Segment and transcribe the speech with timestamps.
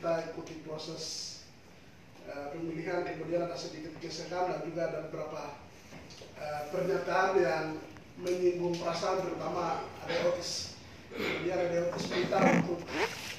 [0.00, 1.04] kita ikuti proses
[2.24, 5.60] uh, pemilihan kemudian ada sedikit gesekan dan juga ada beberapa
[6.40, 7.64] uh, pernyataan yang
[8.16, 10.80] menyinggung perasaan terutama ada otis.
[11.12, 12.80] Kemudian ada otis minta untuk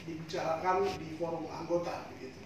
[0.05, 2.45] dibicarakan di forum anggota begitu.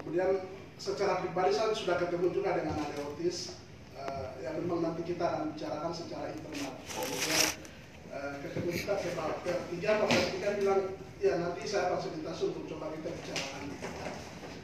[0.00, 0.40] Kemudian
[0.80, 3.60] secara pribadi saya sudah ketemu juga dengan ada otis
[4.00, 6.72] uh, yang memang nanti kita akan bicarakan secara internal.
[6.88, 7.68] Kemudian
[8.10, 8.94] uh, ketemu kita
[9.42, 10.80] ketiga Pak kita bilang
[11.20, 13.62] ya nanti saya fasilitasi untuk coba kita bicarakan.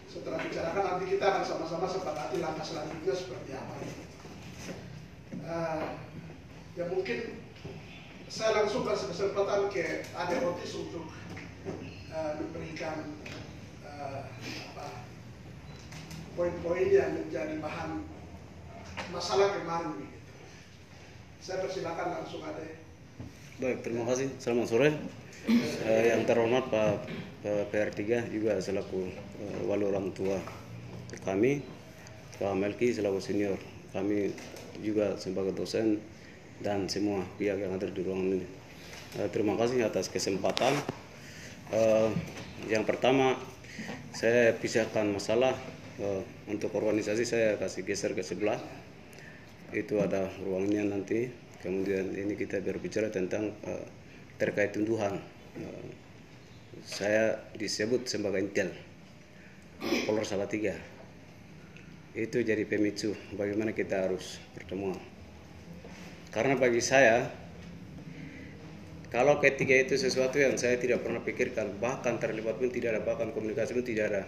[0.06, 3.74] Setelah bicarakan nanti kita akan sama-sama sepakati langkah selanjutnya seperti apa
[5.46, 5.84] uh,
[6.74, 7.40] ya mungkin
[8.26, 11.06] saya langsung kasih kesempatan ke Ade Otis untuk
[12.10, 13.14] uh, memberikan
[13.86, 14.26] uh,
[16.34, 18.04] poin-poin yang menjadi bahan
[19.14, 20.10] masalah kemarin
[21.38, 22.85] saya persilakan langsung Ade
[23.56, 24.28] baik terima kasih.
[24.36, 24.90] Selamat sore.
[25.48, 27.08] Uh, yang terhormat Pak
[27.72, 30.36] PR3 juga selaku uh, wali orang tua
[31.24, 31.64] kami
[32.36, 33.56] Pak Melki selaku senior.
[33.96, 34.28] Kami
[34.84, 36.04] juga sebagai dosen
[36.60, 38.48] dan semua pihak yang ada di ruangan ini.
[39.16, 40.76] Uh, terima kasih atas kesempatan.
[41.72, 42.12] Uh,
[42.68, 43.40] yang pertama
[44.12, 45.56] saya pisahkan masalah
[46.04, 48.60] uh, untuk organisasi saya kasih geser ke sebelah.
[49.72, 53.86] Itu ada ruangnya nanti kemudian ini kita berbicara tentang uh,
[54.38, 55.18] terkait tunduhan
[56.86, 58.70] saya disebut sebagai intel
[60.04, 60.76] Polres Salatiga.
[62.14, 64.96] Itu jadi pemicu bagaimana kita harus pertemuan
[66.36, 67.32] karena bagi saya
[69.08, 73.32] kalau ketika itu sesuatu yang saya tidak pernah pikirkan bahkan terlibat pun tidak ada bahkan
[73.32, 74.22] komunikasi pun tidak ada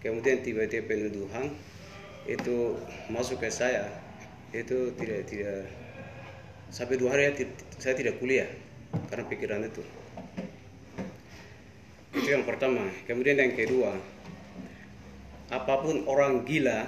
[0.00, 1.52] kemudian tiba-tiba penuduhan
[2.24, 2.80] itu
[3.12, 3.92] masuk ke saya
[4.56, 5.68] itu tidak tidak
[6.70, 7.34] sampai dua hari
[7.82, 8.46] saya tidak kuliah
[9.10, 9.82] karena pikiran itu.
[12.14, 12.86] Itu yang pertama.
[13.06, 13.94] Kemudian yang kedua
[15.50, 16.86] apa pun orang gila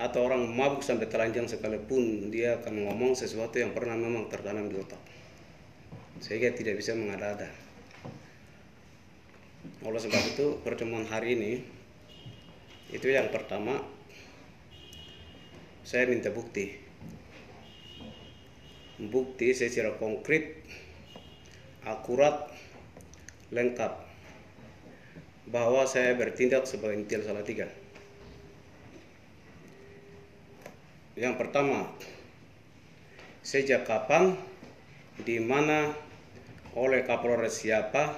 [0.00, 4.80] atau orang mabuk sampai telanjang sekalipun dia akan ngomong sesuatu yang pernah memang tertanam di
[4.80, 5.00] otak.
[6.24, 7.48] Sehingga tidak bisa mengada-ada.
[9.84, 11.52] Oleh sebab itu pertemuan hari ini
[12.92, 13.84] itu yang pertama
[15.84, 16.89] saya minta bukti
[19.08, 20.60] bukti secara konkret
[21.88, 22.52] akurat
[23.48, 23.96] lengkap
[25.48, 27.66] bahwa saya bertindak sebagai intil tiga.
[31.18, 31.90] Yang pertama,
[33.42, 34.38] sejak kapan,
[35.20, 35.92] di mana,
[36.78, 38.14] oleh Kapolres siapa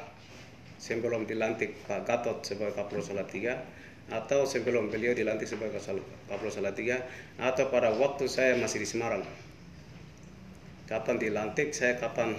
[0.76, 3.64] sebelum dilantik Pak Gatot sebagai Kapolres Salatiga
[4.12, 5.80] atau sebelum beliau dilantik sebagai
[6.28, 7.00] Kapolres Salatiga
[7.40, 9.24] atau pada waktu saya masih di Semarang.
[10.92, 12.36] Kapan dilantik, saya kapan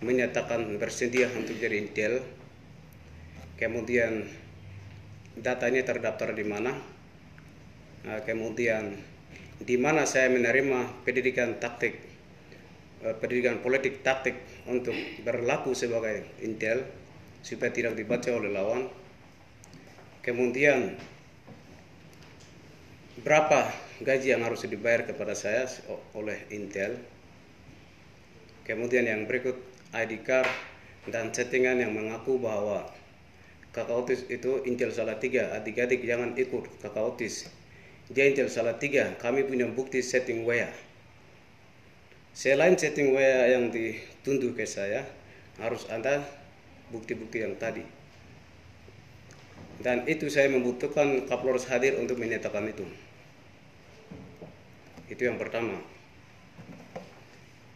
[0.00, 2.24] menyatakan bersedia untuk jadi intel
[3.60, 4.24] kemudian
[5.36, 6.72] datanya terdaftar di mana?
[8.08, 8.96] Nah, kemudian
[9.60, 12.00] di mana saya menerima pendidikan taktik
[13.04, 16.88] eh, pendidikan politik taktik untuk berlaku sebagai intel
[17.44, 18.88] supaya tidak dibaca oleh lawan.
[20.24, 20.96] Kemudian
[23.20, 23.68] berapa
[24.00, 25.68] gaji yang harus dibayar kepada saya
[26.16, 26.96] oleh intel
[28.66, 29.56] kemudian yang berikut
[29.94, 30.48] ID card
[31.08, 32.86] dan settingan yang mengaku bahwa
[33.70, 37.48] kakautis itu Intel salah tiga adik-adik jangan ikut kakautis
[38.10, 40.70] dia Intel salah tiga kami punya bukti setting WA
[42.36, 45.06] selain setting WA yang ditunduk ke saya
[45.60, 46.24] harus ada
[46.90, 47.84] bukti-bukti yang tadi.
[49.80, 52.84] Dan itu saya membutuhkan Kapolres hadir untuk menyatakan itu.
[55.08, 55.80] Itu yang pertama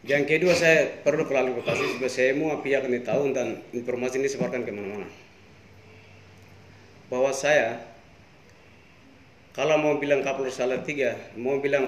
[0.04, 4.72] yang kedua saya perlu klarifikasi supaya semua pihak ini tahu dan informasi ini sebarkan ke
[4.72, 5.08] mana-mana.
[7.08, 7.80] Bahwa saya
[9.54, 11.86] kalau mau bilang Kapolres tiga, mau bilang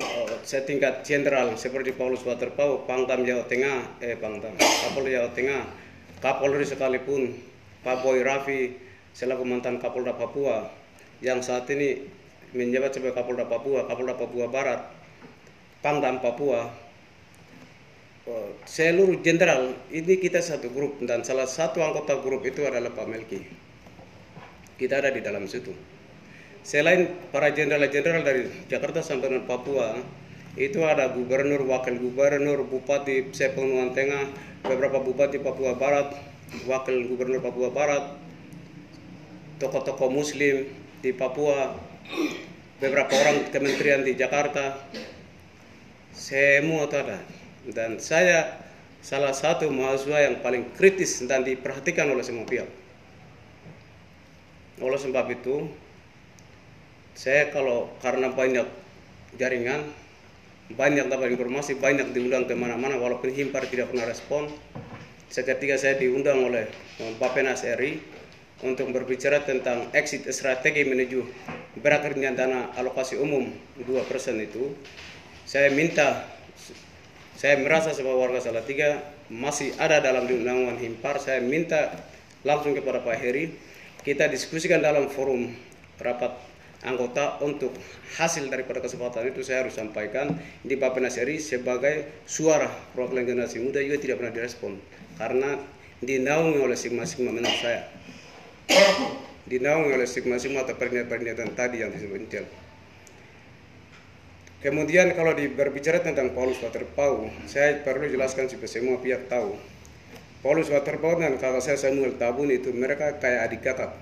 [0.00, 5.68] uh, setingkat jenderal seperti Paulus Waterpau, Pangdam Jawa Tengah, eh Pangdam, Kapolri Jawa Tengah,
[6.24, 7.36] Kapolri sekalipun
[7.84, 8.74] Pak Boy Raffi
[9.12, 10.72] selaku mantan Kapolda Papua
[11.20, 12.08] yang saat ini
[12.56, 14.95] menjabat sebagai Kapolda Papua, Kapolda Papua Barat,
[15.86, 16.66] Pangdam Papua.
[18.26, 23.06] Oh, seluruh jenderal ini kita satu grup dan salah satu anggota grup itu adalah Pak
[23.06, 23.46] Melki.
[24.74, 25.70] Kita ada di dalam situ.
[26.66, 29.94] Selain para jenderal-jenderal dari Jakarta sampai Papua
[30.58, 34.26] itu ada gubernur, wakil gubernur, bupati Sepenuan Tengah,
[34.66, 36.18] beberapa bupati Papua Barat,
[36.66, 38.18] wakil gubernur Papua Barat,
[39.62, 40.66] tokoh-tokoh muslim
[40.98, 41.78] di Papua,
[42.82, 44.82] beberapa orang kementerian di Jakarta,
[46.16, 47.20] semua ada
[47.68, 48.64] dan saya
[49.04, 52.66] salah satu mahasiswa yang paling kritis dan diperhatikan oleh semua pihak.
[54.80, 55.68] Oleh sebab itu
[57.12, 58.64] saya kalau karena banyak
[59.36, 59.84] jaringan
[60.72, 64.50] banyak dapat informasi banyak diundang ke mana-mana walaupun himpar tidak pernah respon
[65.30, 66.66] seketika saya diundang oleh
[67.22, 68.02] Bapenas RI
[68.66, 71.22] untuk berbicara tentang exit strategi menuju
[71.78, 73.86] berakhirnya dana alokasi umum 2%
[74.42, 74.74] itu
[75.46, 76.26] saya minta
[77.38, 78.98] saya merasa sebagai warga Salatiga
[79.30, 81.94] masih ada dalam diundang himpar saya minta
[82.42, 83.54] langsung kepada Pak Heri
[84.02, 85.54] kita diskusikan dalam forum
[86.02, 86.34] rapat
[86.82, 87.72] anggota untuk
[88.18, 90.34] hasil daripada kesempatan itu saya harus sampaikan
[90.66, 94.72] di Bapenas RI sebagai suara perwakilan generasi muda juga tidak pernah direspon
[95.16, 95.62] karena
[96.02, 97.88] dinaungi oleh sigma-sigma menurut saya.
[99.48, 102.44] Dinaungi oleh sigma-sigma atau pernyataan-pernyataan tadi yang disebut intel
[104.64, 109.54] Kemudian kalau di, berbicara tentang Paulus Waterpau, saya perlu jelaskan supaya semua pihak tahu
[110.46, 113.98] Paulus Waterpau dan kakak saya Samuel Tabun itu mereka kayak adik kakak.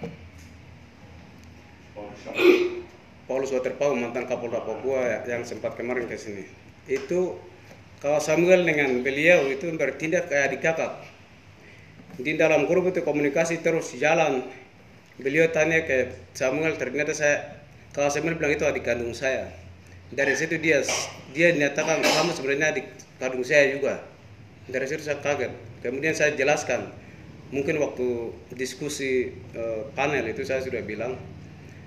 [3.25, 6.45] Paulus Waterpau mantan Kapolda Papua yang sempat kemarin ke sini.
[6.85, 7.41] Itu
[8.05, 10.93] kalau Samuel dengan beliau itu bertindak kayak adik kakak.
[12.21, 14.45] Di dalam grup itu komunikasi terus jalan.
[15.17, 17.65] Beliau tanya ke Samuel ternyata saya
[17.97, 19.49] kalau Samuel bilang itu adik kandung saya.
[20.14, 20.78] Dari situ dia
[21.34, 22.87] dia nyatakan kamu sebenarnya adik
[23.19, 23.99] kandung saya juga.
[24.70, 25.50] Dari situ saya kaget.
[25.82, 26.88] Kemudian saya jelaskan
[27.50, 31.19] mungkin waktu diskusi uh, panel itu saya sudah bilang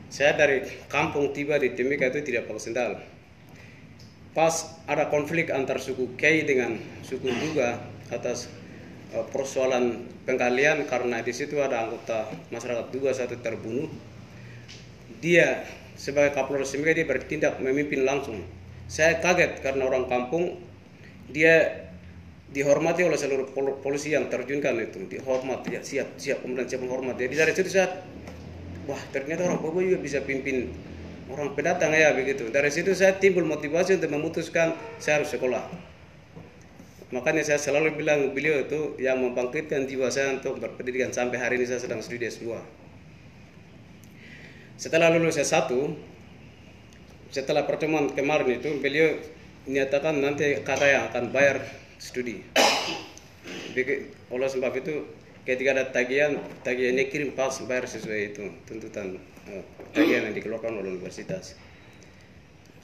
[0.08, 2.92] saya dari kampung tiba di Timika itu tidak pakai sendal.
[4.36, 4.54] Pas
[4.86, 7.80] ada konflik antar suku Kei dengan suku Duga
[8.12, 8.52] atas
[9.16, 13.88] uh, persoalan penggalian karena di situ ada anggota masyarakat Duga satu terbunuh
[15.18, 15.66] dia
[15.98, 18.46] sebagai Kapolres Timika dia bertindak memimpin langsung.
[18.88, 20.62] Saya kaget karena orang kampung
[21.28, 21.84] dia
[22.54, 23.52] dihormati oleh seluruh
[23.84, 25.04] polisi yang terjunkan itu.
[25.10, 27.92] Dihormat ya siap siap kemudian siap menghormat jadi dari situ saya
[28.88, 30.72] wah ternyata orang Bobo juga bisa pimpin
[31.28, 32.48] orang pendatang ya begitu.
[32.48, 35.66] Dari situ saya timbul motivasi untuk memutuskan saya harus sekolah.
[37.12, 41.12] Makanya saya selalu bilang beliau itu yang membangkitkan jiwa saya untuk berpendidikan.
[41.12, 42.87] Sampai hari ini saya sedang studi S2
[44.78, 45.74] setelah lulus S1
[47.34, 49.20] setelah pertemuan kemarin itu beliau
[49.68, 51.60] menyatakan nanti yang akan bayar
[52.00, 52.40] studi.
[54.32, 55.04] Oleh sebab itu
[55.44, 59.20] ketika ada tagihan, tagihannya kirim pas bayar sesuai itu tuntutan
[59.52, 61.60] uh, tagihan yang dikeluarkan oleh universitas.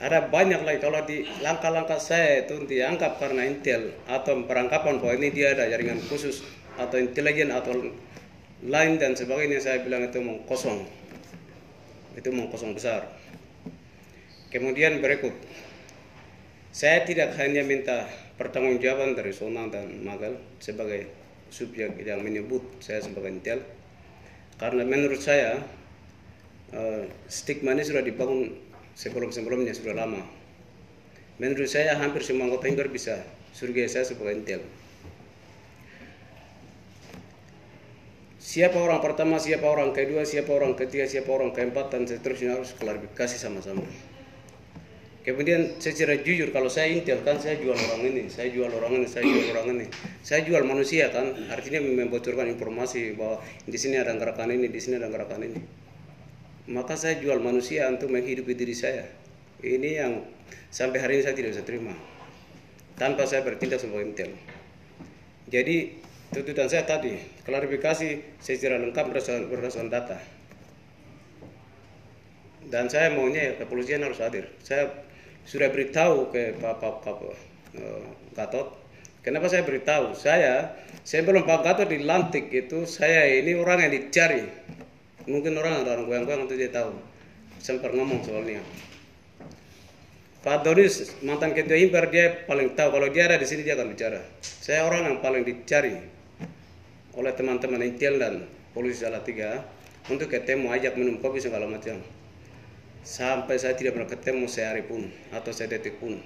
[0.03, 5.31] Ada banyak lagi kalau di langkah-langkah saya itu dianggap karena intel atau perangkapan bahwa ini
[5.31, 6.43] dia ada jaringan khusus
[6.75, 7.71] atau intelijen atau
[8.63, 10.83] lain dan sebagainya saya bilang itu mengkosong
[12.17, 13.09] itu mengkosong besar.
[14.53, 15.33] Kemudian berikut.
[16.73, 21.05] Saya tidak hanya minta pertanggungjawaban dari Sonang dan Magal sebagai
[21.53, 23.61] subjek yang menyebut saya sebagai intel
[24.57, 25.61] karena menurut saya
[26.73, 28.57] uh, stigma ini sudah dibangun
[28.97, 30.21] sebelum-sebelumnya sudah lama.
[31.37, 33.21] Menurut saya hampir semua anggota bisa
[33.53, 34.61] surga saya sebagai intel
[38.53, 42.77] siapa orang pertama, siapa orang kedua, siapa orang ketiga, siapa orang keempat dan seterusnya harus
[42.77, 43.81] klarifikasi sama-sama.
[45.25, 49.07] Kemudian secara jujur kalau saya intel kan saya jual orang ini, saya jual orang ini,
[49.09, 49.85] saya jual orang ini.
[50.21, 55.01] Saya jual manusia kan, artinya membocorkan informasi bahwa di sini ada gerakan ini, di sini
[55.01, 55.59] ada gerakan ini.
[56.69, 59.09] Maka saya jual manusia untuk menghidupi diri saya.
[59.65, 60.13] Ini yang
[60.69, 61.95] sampai hari ini saya tidak bisa terima.
[63.01, 64.29] Tanpa saya bertindak sebagai intel.
[65.49, 70.17] Jadi tuntutan saya tadi, klarifikasi secara lengkap berdasarkan, data.
[72.67, 74.49] Dan saya maunya kepolisian harus hadir.
[74.65, 74.89] Saya
[75.45, 78.81] sudah beritahu ke Pak Pak, Pak uh, Gatot.
[79.21, 80.17] Kenapa saya beritahu?
[80.17, 80.73] Saya
[81.05, 84.49] sebelum Pak Gatot dilantik itu saya ini orang yang dicari.
[85.29, 86.97] Mungkin orang orang goyang-goyang untuk dia tahu.
[87.61, 88.59] Sempat ngomong soalnya.
[90.43, 93.95] Pak Doris mantan ketua impar dia paling tahu kalau dia ada di sini dia akan
[93.95, 94.19] bicara.
[94.43, 96.22] Saya orang yang paling dicari
[97.13, 99.61] oleh teman-teman intel dan polisi Salatiga
[100.09, 102.01] untuk ketemu ajak minum kopi segala macam.
[103.03, 106.17] Sampai saya tidak pernah ketemu sehari pun atau sedetik pun.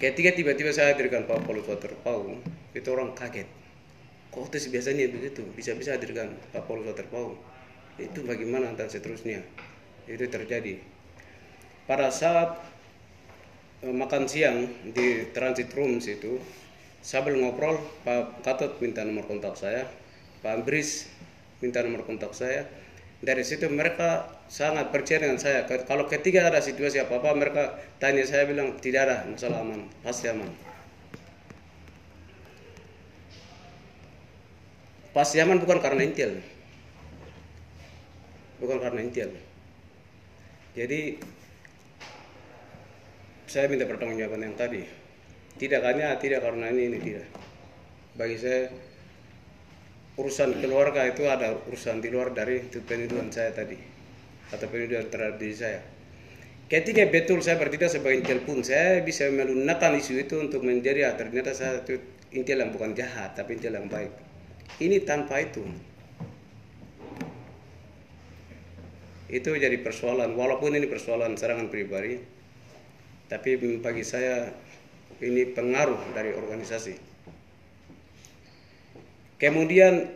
[0.00, 2.42] Ketika tiba-tiba saya hadirkan Pak Paulus Waterpau
[2.74, 3.46] itu orang kaget.
[4.32, 5.44] Kok tes biasanya begitu?
[5.52, 7.36] Bisa-bisa hadirkan Pak Paulus Waterpau
[8.00, 9.44] itu bagaimana dan seterusnya?
[10.08, 10.80] Itu terjadi.
[11.84, 12.56] Pada saat
[13.84, 16.40] uh, makan siang di transit room situ
[17.02, 19.90] sambil ngobrol Pak Gatot minta nomor kontak saya
[20.40, 21.10] Pak Bris
[21.58, 22.64] minta nomor kontak saya
[23.22, 25.62] dari situ mereka sangat percaya dengan saya.
[25.62, 30.50] Kalau ketiga ada situasi apa-apa, mereka tanya saya bilang tidak ada masalah aman, pasti aman.
[35.14, 36.42] Pasti aman bukan karena intel.
[38.62, 39.26] bukan karena intial.
[40.78, 41.18] Jadi
[43.50, 45.01] saya minta pertanggungjawaban yang tadi.
[45.60, 47.28] Tidak hanya tidak karena ini ini tidak.
[48.16, 48.68] Bagi saya
[50.20, 53.76] urusan keluarga itu ada urusan di luar dari penuduhan saya tadi
[54.52, 55.80] atau penuduhan terhadap diri saya.
[56.68, 61.52] Ketika betul saya bertindak sebagai pun saya bisa melunakan isu itu untuk menjadi ah, ternyata
[61.52, 62.00] saya itu
[62.32, 64.12] intel yang bukan jahat tapi intel yang baik.
[64.80, 65.60] Ini tanpa itu.
[69.32, 72.20] Itu jadi persoalan walaupun ini persoalan serangan pribadi
[73.32, 74.52] tapi bagi saya
[75.22, 76.98] ini pengaruh dari organisasi.
[79.38, 80.10] Kemudian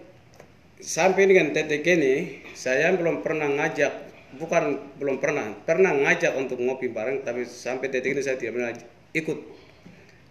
[0.83, 6.93] sampai dengan titik ini saya belum pernah ngajak bukan belum pernah pernah ngajak untuk ngopi
[6.93, 8.71] bareng tapi sampai detik ini saya tidak pernah
[9.17, 9.39] ikut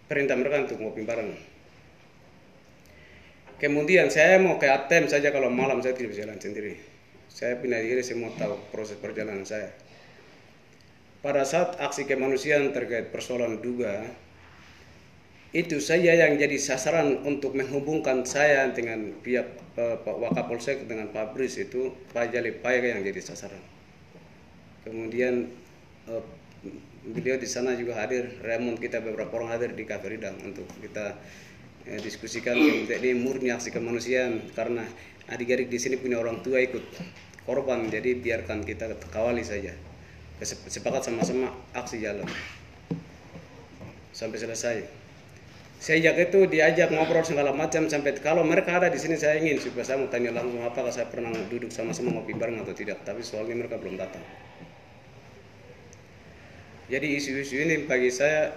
[0.06, 1.30] perintah mereka untuk ngopi bareng.
[3.56, 6.76] Kemudian saya mau ke ATM saja kalau malam saya tidak bisa jalan sendiri.
[7.32, 9.72] Saya pindah diri saya mau tahu proses perjalanan saya.
[11.24, 14.04] Pada saat aksi kemanusiaan terkait persoalan duga
[15.54, 19.46] itu saya yang jadi sasaran untuk menghubungkan saya dengan pihak
[19.78, 21.54] uh, Pak Wakapolsek dengan Pak Bris.
[21.54, 23.62] Itu Pak Jali yang jadi sasaran.
[24.82, 25.46] Kemudian
[26.10, 26.22] uh,
[27.14, 28.42] beliau di sana juga hadir.
[28.42, 31.14] Raymond kita beberapa orang hadir di Cafe Ridang untuk kita
[31.94, 32.58] uh, diskusikan.
[32.90, 34.82] Ini murni aksi kemanusiaan karena
[35.30, 36.82] adik-adik di sini punya orang tua ikut
[37.46, 37.86] korban.
[37.86, 39.70] Jadi biarkan kita kawali saja.
[40.42, 42.26] Sepakat sama-sama aksi jalan.
[44.10, 45.05] Sampai selesai
[45.86, 49.62] sejak itu diajak ngobrol segala macam sampai kalau mereka ada di sini saya ingin.
[49.62, 53.06] Supaya saya mau tanya langsung apakah saya pernah duduk sama-sama ngopi bareng atau tidak?
[53.06, 54.26] Tapi soalnya mereka belum datang.
[56.90, 58.50] Jadi isu-isu ini bagi saya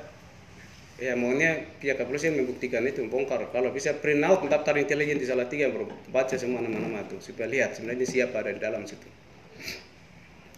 [0.98, 3.46] ya maunya pihak kepolisian membuktikan itu membongkar.
[3.54, 7.78] Kalau bisa print out intelijen di salah tiga bro baca semua nama-nama itu supaya lihat
[7.78, 9.06] sebenarnya siapa ada di dalam situ.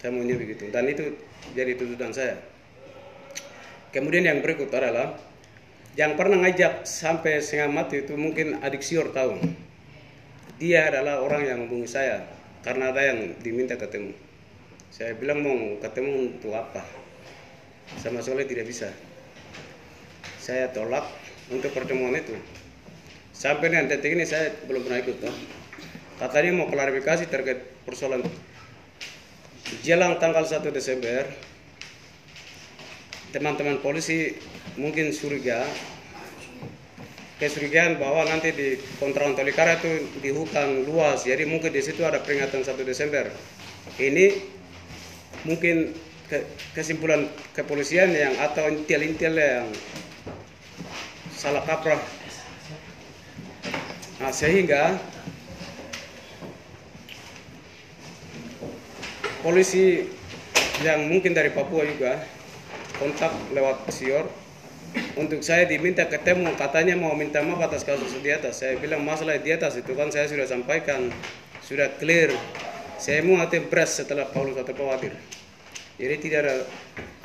[0.00, 0.72] Saya maunya begitu.
[0.72, 1.20] Dan itu
[1.52, 2.40] jadi tuntutan saya.
[3.92, 5.31] Kemudian yang berikut adalah
[5.92, 9.36] yang pernah ngajak sampai setengah mati itu mungkin adik sior tahu.
[10.56, 12.24] Dia adalah orang yang menghubungi saya
[12.64, 14.16] karena ada yang diminta ketemu.
[14.88, 16.80] Saya bilang mau ketemu untuk apa?
[18.00, 18.88] Sama sekali tidak bisa.
[20.40, 21.04] Saya tolak
[21.52, 22.36] untuk pertemuan itu.
[23.36, 25.36] Sampai dengan detik ini saya belum pernah ikut toh.
[26.22, 28.22] katanya mau klarifikasi terkait persoalan
[29.82, 31.26] jelang tanggal 1 Desember
[33.34, 34.38] teman-teman polisi
[34.76, 35.64] mungkin surga.
[37.42, 41.26] Kesurigaan bahwa nanti di kontrakan Tolikara itu di hutan luas.
[41.26, 43.26] Jadi mungkin di situ ada peringatan 1 Desember.
[43.98, 44.30] Ini
[45.42, 45.90] mungkin
[46.70, 49.66] kesimpulan kepolisian yang atau intel-intel yang
[51.34, 51.98] salah kaprah.
[54.22, 55.02] Nah, sehingga
[59.42, 60.06] polisi
[60.86, 62.22] yang mungkin dari Papua juga
[63.02, 64.30] kontak lewat sior
[65.18, 68.64] untuk saya diminta ketemu katanya mau minta maaf atas kasus di atas.
[68.64, 71.12] Saya bilang masalah di atas itu kan saya sudah sampaikan
[71.64, 72.32] sudah clear.
[72.96, 75.10] Saya mau beras setelah Paulus atau Pawadir
[76.02, 76.54] jadi tidak ada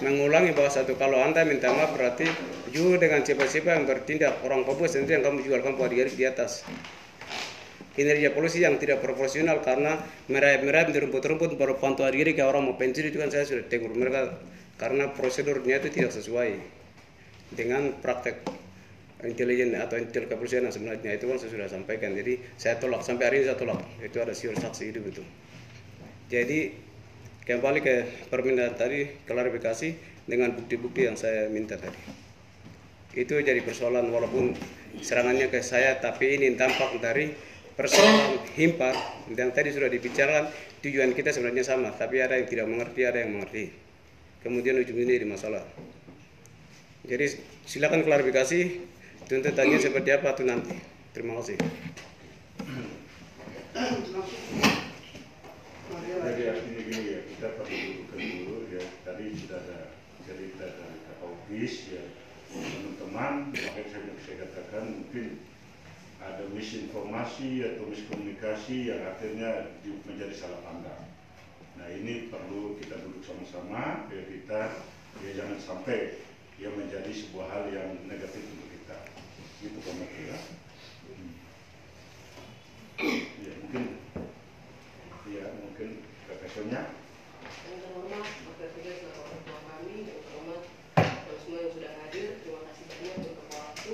[0.03, 2.29] mengulangi bahwa satu kalau anda minta maaf berarti
[2.69, 6.67] juga dengan siapa-siapa yang bertindak orang Papua sendiri yang kamu jual kamu adik di atas.
[7.97, 9.97] Kinerja polisi yang tidak proporsional karena
[10.29, 14.37] merayap-merayap di rumput-rumput baru pantau kayak orang mau pensiun itu kan saya sudah tegur mereka.
[14.77, 16.76] Karena prosedurnya itu tidak sesuai
[17.53, 18.43] dengan praktek
[19.25, 21.17] intelijen atau intel kepolisian yang sebenarnya.
[21.17, 22.13] Itu kan saya sudah sampaikan.
[22.13, 23.01] Jadi saya tolak.
[23.01, 23.81] Sampai hari ini saya tolak.
[24.03, 25.23] Itu ada siur saksi hidup itu.
[26.27, 26.75] Jadi
[27.47, 27.95] kembali ke
[28.27, 29.89] permintaan tadi klarifikasi
[30.27, 31.97] dengan bukti-bukti yang saya minta tadi.
[33.17, 34.53] Itu jadi persoalan walaupun
[35.01, 37.31] serangannya ke saya tapi ini tampak dari
[37.73, 38.93] persoalan himpar
[39.33, 40.51] yang tadi sudah dibicarakan.
[40.83, 43.73] Tujuan kita sebenarnya sama tapi ada yang tidak mengerti ada yang mengerti.
[44.45, 45.65] Kemudian ujung ini jadi masalah
[47.07, 47.25] jadi
[47.63, 48.83] silakan klarifikasi.
[49.27, 50.75] Tuntutannya seperti apa itu nanti.
[51.11, 51.59] Terima kasih.
[56.17, 58.83] Jadi artinya gini ya kita perlu dulu ya.
[59.07, 59.79] Tadi sudah ada
[60.27, 62.03] cerita dari Kapolres ya
[62.51, 63.55] teman-teman.
[63.55, 65.43] Makanya saya, saya katakan mungkin
[66.19, 69.75] ada misinformasi atau miskomunikasi yang akhirnya
[70.07, 71.03] menjadi salah pandang.
[71.79, 74.61] Nah ini perlu kita duduk sama-sama ya kita
[75.23, 76.26] ya jangan sampai
[76.57, 78.97] ya menjadi sebuah hal yang negatif untuk kita.
[79.61, 80.37] Itu komentar ya.
[83.45, 83.83] Ya mungkin
[85.29, 85.89] ya mungkin
[86.25, 86.97] profesornya
[87.67, 90.61] yang terhormat Bapak Tugas orang tua kami yang terhormat
[90.97, 93.93] teman semua yang sudah hadir terima kasih banyak untuk waktu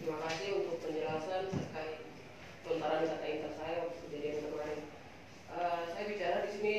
[0.00, 2.00] terima kasih untuk penjelasan terkait
[2.64, 4.80] lontaran kata inter saya waktu kejadian kemarin
[5.52, 6.74] uh, saya bicara di sini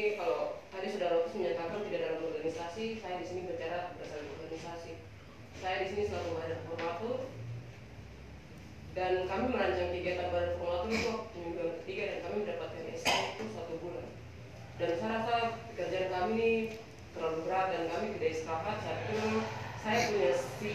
[8.95, 13.43] dan kami merancang kegiatan badan formatur itu waktu minggu ketiga dan kami mendapatkan SK itu
[13.51, 14.07] satu bulan
[14.79, 15.35] dan saya rasa
[15.67, 16.51] pekerjaan kami ini
[17.11, 19.43] terlalu berat dan kami tidak istirahat saat itu
[19.83, 19.99] saya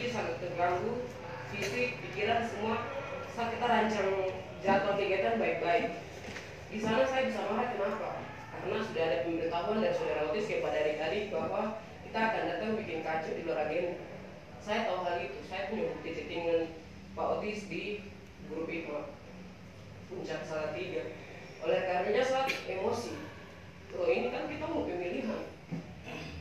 [0.01, 1.05] psikis sangat terganggu
[1.53, 2.89] fisik pikiran semua.
[3.37, 4.33] Saat kita rancang
[4.65, 5.93] jadwal kegiatan baik-baik.
[6.73, 8.25] Di sana saya bisa marah kenapa?
[8.25, 13.37] Karena sudah ada pemberitahuan dari saudara Otis kepada adik-adik bahwa kita akan datang bikin kacau
[13.37, 14.01] di luar agenda
[14.65, 15.39] saya tahu hal itu.
[15.53, 16.61] Saya punya bukti chattingan
[17.13, 18.01] Pak Otis di
[18.49, 18.97] grup itu.
[20.09, 21.13] Puncak salah tiga.
[21.61, 23.21] Oleh karenanya saat emosi
[24.01, 25.45] oh ini kan kita mau pemilihan.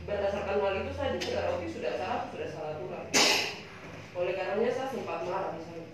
[0.08, 3.49] Berdasarkan hal itu saja saudara Otis sudah salah sudah salah tulang
[4.20, 5.88] oleh karenanya saya sempat marah di sana.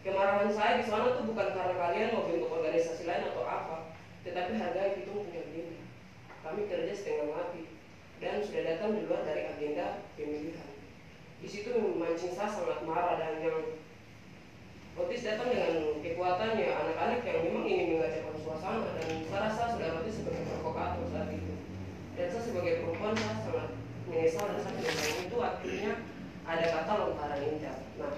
[0.00, 3.76] Kemarahan saya di sana tuh bukan karena kalian mau bentuk organisasi lain atau apa
[4.24, 5.80] tetapi harga itu punya agenda.
[6.40, 7.68] Kami kerja setengah mati
[8.20, 10.70] dan sudah datang di luar dari agenda pemilihan.
[11.44, 13.60] Di situ memancing saya sangat marah dan yang
[14.94, 20.22] Otis datang dengan kekuatannya anak-anak yang memang ingin mengacaukan suasana dan saya rasa sudah Otis
[20.22, 21.54] sebagai provokator saat itu.
[22.14, 23.34] Dan saya sebagai perempuan saya
[26.44, 27.76] ada kata lontaran indah.
[27.96, 28.12] Nah,